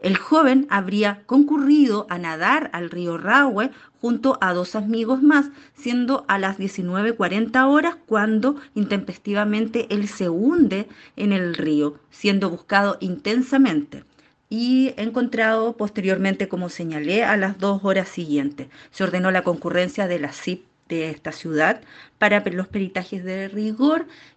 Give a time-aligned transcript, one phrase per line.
[0.00, 6.24] El joven habría concurrido a nadar al río Rahue junto a dos amigos más, siendo
[6.28, 10.86] a las 19.40 horas cuando intempestivamente él se hunde
[11.16, 14.04] en el río, siendo buscado intensamente
[14.48, 18.68] y encontrado posteriormente, como señalé, a las dos horas siguientes.
[18.90, 21.80] Se ordenó la concurrencia de la CIP de esta ciudad
[22.18, 24.06] para los peritajes de rigor